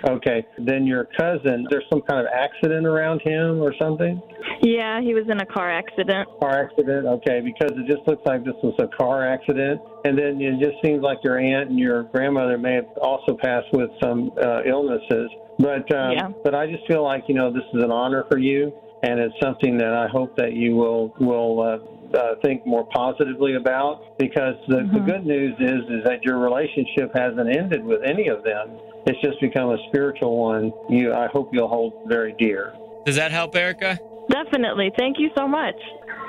Okay, 0.08 0.46
then 0.58 0.86
your 0.86 1.08
cousin. 1.18 1.66
There's 1.70 1.86
some 1.90 2.02
kind 2.02 2.20
of 2.20 2.28
accident 2.34 2.86
around 2.86 3.22
him 3.24 3.62
or 3.62 3.74
something. 3.82 4.22
Yeah, 4.62 5.02
he 5.02 5.14
was 5.14 5.24
in 5.30 5.40
a 5.40 5.46
car 5.46 5.72
accident. 5.72 6.28
car 6.42 6.66
accident. 6.66 7.06
Okay, 7.06 7.40
because 7.40 7.72
it 7.78 7.88
just 7.88 8.06
looks 8.08 8.22
like 8.26 8.44
this 8.44 8.56
was 8.62 8.76
a 8.80 8.88
car 8.98 9.26
accident, 9.26 9.82
and 10.04 10.18
then 10.18 10.42
it 10.42 10.60
just 10.60 10.84
seems 10.84 11.02
like 11.02 11.20
your 11.24 11.40
aunt 11.40 11.70
and 11.70 11.80
your 11.80 12.04
grandmother 12.04 12.58
may 12.58 12.74
have 12.74 12.88
also 13.02 13.38
passed 13.42 13.68
with 13.72 13.90
some 14.02 14.32
uh, 14.44 14.64
illnesses. 14.66 15.32
But 15.60 15.90
um, 15.96 16.12
Yeah. 16.12 16.30
but 16.44 16.54
I 16.54 16.68
just 16.68 16.86
feel 16.88 17.04
like 17.04 17.24
you 17.28 17.36
know 17.36 17.52
this 17.54 17.64
is 17.74 17.84
an 17.84 17.92
honor 17.92 18.26
for 18.30 18.38
you, 18.38 18.74
and 19.04 19.20
it's 19.20 19.36
something 19.42 19.78
that 19.78 19.94
I 19.94 20.08
hope 20.08 20.36
that 20.38 20.54
you 20.54 20.76
will 20.76 21.14
will. 21.20 21.62
Uh, 21.62 21.78
uh, 22.16 22.36
think 22.44 22.66
more 22.66 22.88
positively 22.94 23.56
about 23.56 24.18
because 24.18 24.56
the, 24.68 24.88
the 24.94 25.00
good 25.00 25.26
news 25.26 25.56
is 25.60 25.82
is 25.90 26.04
that 26.06 26.24
your 26.24 26.40
relationship 26.40 27.12
hasn't 27.16 27.50
ended 27.56 27.84
with 27.84 28.02
any 28.04 28.28
of 28.28 28.44
them. 28.44 28.78
It's 29.06 29.20
just 29.22 29.40
become 29.42 29.72
a 29.72 29.78
spiritual 29.90 30.38
one. 30.38 30.72
You, 30.90 31.14
I 31.14 31.28
hope 31.28 31.50
you'll 31.52 31.68
hold 31.68 31.94
very 32.08 32.36
dear. 32.40 32.74
Does 33.06 33.16
that 33.16 33.32
help, 33.32 33.56
Erika? 33.56 34.00
Definitely. 34.30 34.92
Thank 34.98 35.20
you 35.20 35.30
so 35.38 35.48
much. 35.48 35.76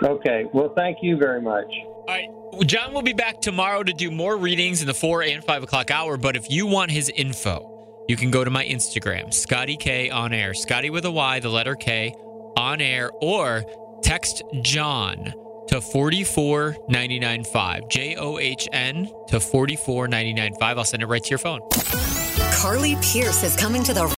Okay. 0.03 0.47
Well, 0.53 0.73
thank 0.77 0.99
you 1.03 1.17
very 1.17 1.41
much. 1.41 1.73
All 1.87 2.05
right. 2.09 2.29
John 2.67 2.93
will 2.93 3.03
be 3.03 3.13
back 3.13 3.41
tomorrow 3.41 3.83
to 3.83 3.93
do 3.93 4.11
more 4.11 4.37
readings 4.37 4.81
in 4.81 4.87
the 4.87 4.95
four 4.95 5.23
and 5.23 5.45
five 5.45 5.63
o'clock 5.63 5.91
hour. 5.91 6.17
But 6.17 6.37
if 6.37 6.51
you 6.51 6.67
want 6.67 6.91
his 6.91 7.09
info, 7.11 8.05
you 8.09 8.17
can 8.17 8.31
go 8.31 8.45
to 8.45 8.51
my 8.51 8.65
Instagram, 8.65 9.33
Scotty 9.33 9.77
K 9.77 10.11
on 10.11 10.33
air, 10.33 10.53
Scotty 10.55 10.91
with 10.91 11.05
a 11.05 11.11
Y, 11.11 11.41
the 11.41 11.49
letter 11.49 11.75
K 11.75 12.15
on 12.57 12.81
air, 12.81 13.11
or 13.21 13.65
text 14.03 14.43
John 14.63 15.33
to 15.69 15.81
44995. 15.81 17.89
J 17.89 18.17
O 18.17 18.39
H 18.39 18.69
N 18.73 19.11
to 19.29 19.41
44995. 19.41 20.79
I'll 20.79 20.85
send 20.85 21.03
it 21.03 21.07
right 21.07 21.23
to 21.23 21.31
your 21.31 21.39
phone. 21.39 21.61
Carly 22.53 22.97
Pearce 22.97 23.43
is 23.43 23.57
coming 23.57 23.83
to 23.85 23.93
the 23.93 24.07